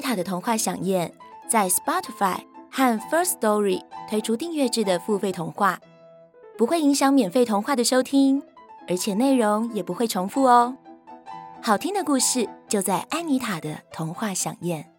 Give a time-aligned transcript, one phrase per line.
[0.00, 1.12] 塔的童话饗宴
[1.48, 2.38] 在 Spotify
[2.70, 5.80] 和 First Story 推出订阅制的付费童话，
[6.56, 8.42] 不会影响免费童话的收听，
[8.88, 10.76] 而且内容也不会重复哦。
[11.62, 14.90] 好听的故事就在安妮塔的童话饗宴。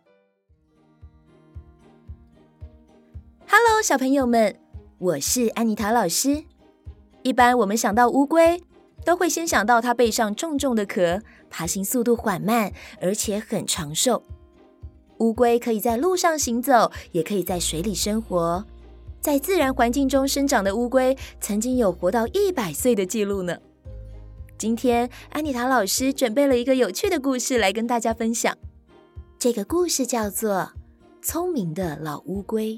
[3.48, 4.56] Hello，小朋友们，
[4.98, 6.44] 我是安妮塔老师。
[7.24, 8.64] 一般我们想到乌龟，
[9.06, 12.72] 都会先想到它背上重重的壳，爬行速度缓慢，
[13.02, 14.24] 而且很长寿。
[15.22, 18.66] 乌龟可以在路上行走，也可以在水里生活。
[19.22, 23.56] 在自然环境中生长的乌龟，曾经有活到一百岁的记录呢。
[24.58, 28.58] 今天，安妮塔老师准备了一个有趣的故事来跟大家分享。
[29.38, 30.54] 这个故事叫做
[31.22, 32.74] 《聪明的老乌龟》。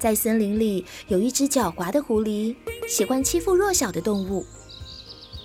[0.00, 2.56] 在森林里，有一只狡猾的狐狸，
[2.88, 4.44] 喜欢欺负弱小的动物。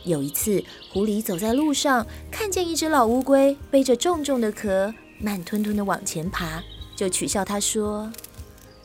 [0.06, 6.62] 有一次，狐狸走在路上，看见一只老乌龟背着重重的壳，慢吞吞地往前爬，
[6.96, 8.12] 就取笑它说。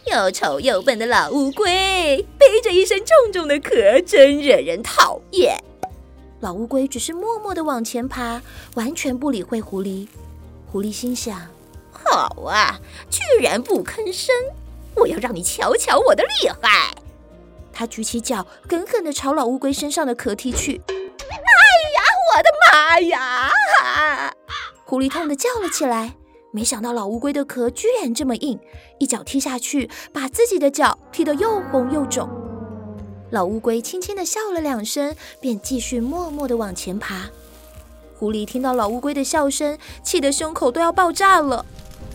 [0.07, 5.63] 又丑又笨的老乌龟，背着一身重重的壳，真惹人讨厌。
[6.41, 8.41] 老乌龟只是默默地往前爬，
[8.75, 10.09] 完全不理会狐狸。
[10.73, 11.39] 狐狸心想：
[11.93, 14.35] 好啊，居然不吭声，
[14.95, 16.95] 我要让你瞧瞧我的厉害。
[17.75, 20.81] 他举起脚，狠狠地朝老乌龟身上的壳踢去。
[22.31, 23.51] 我的妈呀！
[24.85, 26.15] 狐狸痛得叫了起来。
[26.53, 28.59] 没想到老乌龟的壳居然这么硬，
[28.99, 32.29] 一脚踢下去，把自己的脚踢得又红又肿。
[33.31, 37.31] 老乌龟轻轻地笑了两声，便继续默默地往前爬。
[38.19, 41.65] 狐狸听到老乌龟的笑声，气得胸口都要爆炸了。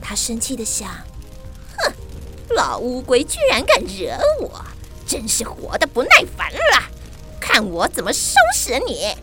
[0.01, 0.89] 他生气地想：
[1.77, 1.93] 哼，
[2.53, 4.63] 老乌龟居然敢惹我，
[5.07, 6.89] 真是活的不耐烦了，
[7.39, 9.15] 看我怎么收拾你！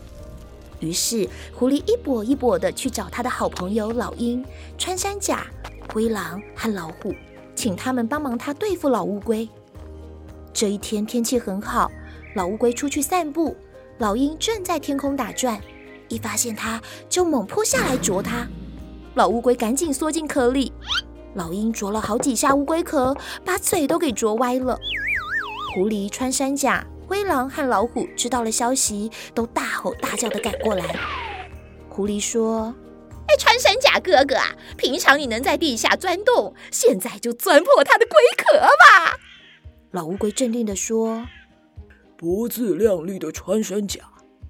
[0.83, 4.43] 于是，狐狸一跛一跛地去找他的好朋友老鹰、
[4.77, 5.47] 穿山甲、
[5.93, 7.13] 灰狼和老虎，
[7.55, 9.47] 请他们帮忙他对付老乌龟。
[10.51, 11.89] 这一天天气很好，
[12.35, 13.55] 老乌龟出去散步，
[13.99, 15.59] 老鹰正在天空打转，
[16.09, 18.45] 一发现它就猛扑下来啄它。
[19.15, 20.73] 老乌龟赶紧缩进壳里，
[21.35, 23.15] 老鹰啄了好几下乌龟壳，
[23.45, 24.77] 把嘴都给啄歪了。
[25.73, 26.85] 狐狸、穿山甲。
[27.07, 30.95] 灰狼和老虎知道了消息，都大吼大叫地赶过来。
[31.89, 32.73] 狐狸说
[33.27, 39.17] ：“哎，穿山甲哥哥啊，平常你能在地下钻洞，现在就钻破它的龟壳吧。”
[39.91, 41.27] 老乌龟镇定地说
[42.17, 44.01] ：“不自量力的穿山甲，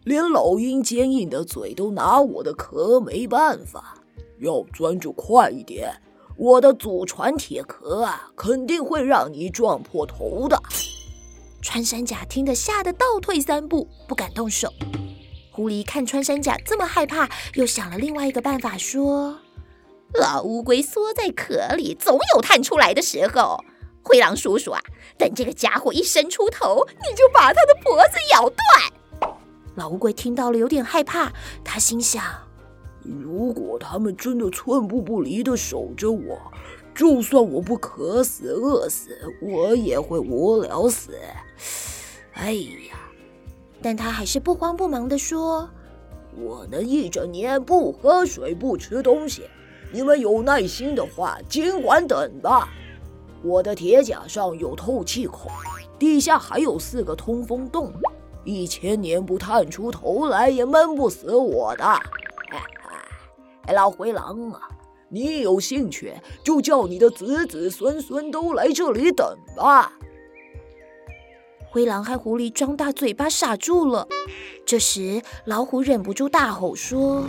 [0.06, 3.96] 连老鹰坚硬的嘴都拿我的壳没办法。
[4.40, 5.94] 要钻就快一点，
[6.38, 10.58] 我的祖传铁壳啊，肯定会让你撞破头的。”
[11.64, 14.72] 穿山甲听得吓得倒退三步，不敢动手。
[15.50, 19.40] 狐狸看穿山甲这么害怕，又想了另外一个办法，说
[20.14, 23.64] ：“老乌龟缩在壳里，总有探出来的时候。
[24.04, 24.82] 灰狼叔叔啊，
[25.18, 29.34] 等这个家伙一伸出头，你就把他的脖子咬断。”
[29.76, 31.32] 老乌龟听到了，有点害怕。
[31.64, 32.22] 他心想
[33.02, 36.40] ：“如果他们真的寸步不离地守着我，
[36.96, 39.10] 就算我不渴死、饿死，
[39.42, 41.12] 我也会无聊死。”
[42.34, 42.98] 哎呀！
[43.82, 45.70] 但他还是不慌不忙地说
[46.36, 49.44] ：“我能一整年不喝水、不吃东西。
[49.92, 52.70] 你们有耐心的话，尽管等吧。
[53.44, 55.52] 我的铁甲上有透气孔，
[56.00, 57.92] 底下还有四个通风洞，
[58.46, 61.84] 一千年不探出头来也闷不死我的。
[61.84, 62.02] 哎
[63.68, 64.62] 哎，老灰狼啊，
[65.14, 66.12] 你有兴趣
[66.44, 69.94] 就叫你的子子孙孙都来这里等吧。”
[71.70, 74.08] 灰狼和狐狸张大嘴巴傻住了。
[74.66, 77.26] 这时，老虎忍不住大吼说：“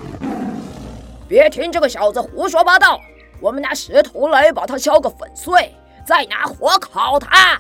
[1.29, 3.01] 别听这个小子胡说八道！
[3.41, 5.75] 我们拿石头来把它敲个粉碎，
[6.07, 7.59] 再拿火烤它！”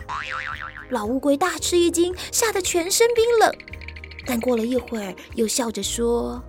[0.91, 3.55] 老乌龟大吃一惊，吓得全身冰冷。
[4.27, 6.43] 但过了一会儿，又笑着说：“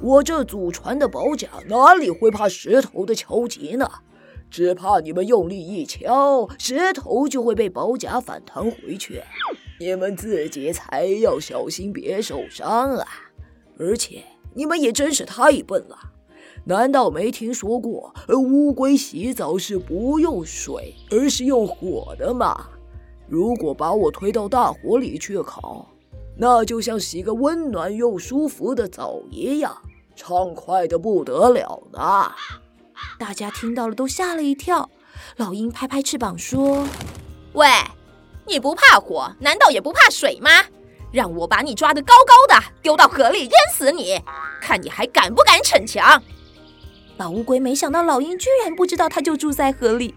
[0.00, 3.88] 我这祖传的宝甲哪里会怕石头的敲击呢？”
[4.48, 9.20] 只怕你们用力一敲，石头就会被宝甲反弹回去。
[9.80, 13.06] 你们自己才要小心，别受伤啊！
[13.76, 14.22] 而且
[14.54, 15.98] 你们也真是太笨了，
[16.64, 22.68] 难道没听说过，乌龟洗澡是不用水，而是用火的吗？
[23.28, 25.88] 如果把我推到大火里去烤，
[26.38, 29.76] 那就像洗个温暖又舒服的澡一样，
[30.14, 32.32] 畅快的不得了呢。
[33.18, 34.90] 大家听到了都吓了一跳。
[35.36, 36.86] 老鹰拍拍翅膀说
[37.54, 37.66] ：“喂，
[38.46, 40.50] 你不怕火，难道也不怕水吗？
[41.10, 44.20] 让我把你抓得高高的，丢到河里淹死你，
[44.60, 46.22] 看你还敢不敢逞强！”
[47.16, 50.14] 老乌龟没想到老鹰居然不知道它就住在河里，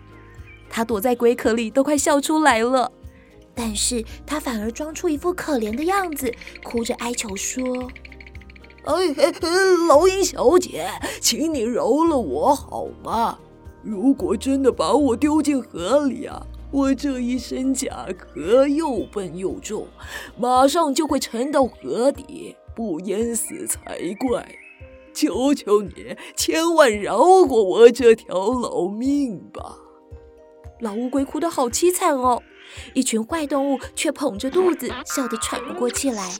[0.69, 2.91] 它躲在龟壳里都快笑出来了，
[3.59, 6.33] 但是他反而装出一副可怜的样子，
[6.63, 7.91] 哭着哀求说
[8.87, 8.93] ：“哎，
[9.89, 10.87] 老鹰小姐，
[11.19, 13.37] 请你饶了我好吗？”
[13.83, 19.85] 如果真的把我丢进河里啊，我这一身甲壳又笨又重，
[20.37, 24.55] 马上就会沉到河底，不淹死才怪！
[25.13, 29.75] 求求你，千万饶过我这条老命吧！
[30.79, 32.41] 老乌龟哭得好凄惨哦，
[32.93, 36.31] 一群坏动物却捧着肚子，笑得喘不过气来。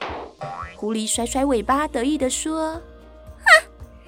[0.76, 2.82] 狐狸甩甩尾巴，得意地说。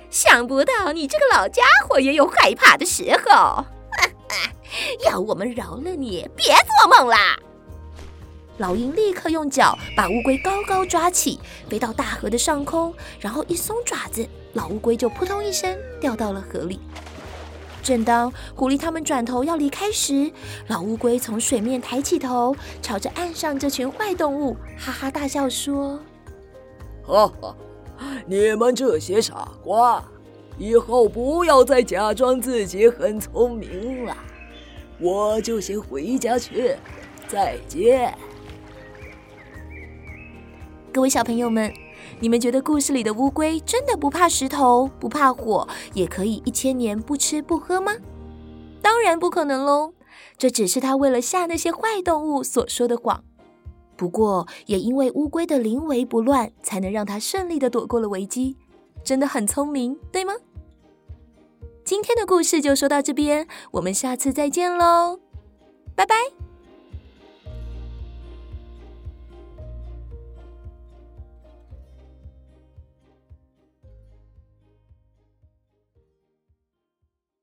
[0.09, 3.65] 想不到你这个老家伙也有害怕的时候，
[5.05, 7.39] 要我们饶了你，别做梦啦！
[8.57, 11.39] 老鹰立刻用脚把乌龟高高抓起，
[11.69, 16.79] 飞到大河的上空，然后一松爪子，老乌龟就扑通一声掉到了河里。
[17.81, 20.31] 正当狐狸他们转头要离开时，
[20.67, 25.99] 老乌龟从水面抬起头，朝着岸上这群坏动物哈哈大笑说
[27.03, 27.55] ：“哈哈！”
[28.25, 30.03] 你们这些傻瓜，
[30.57, 34.17] 以后不要再假装自己很聪明了。
[34.99, 36.75] 我就先回家去，
[37.27, 38.15] 再见。
[40.91, 41.71] 各位小朋友们，
[42.21, 47.93] 你们觉得故事里的乌龟真的不怕石头、不怕火，也可以一千年不吃不喝吗？
[48.79, 49.93] 当然不可能喽，
[50.37, 53.23] 这只是它为了吓那些坏动物所说的谎。
[53.97, 58.55] 不过，也因为乌龟的临危不乱，才能让它顺利的躲过了危机，
[59.03, 60.33] 真的很聪明，对吗？
[61.83, 65.19] 今天的故事就说到这边，我们下次再见喽，
[65.95, 66.15] 拜拜。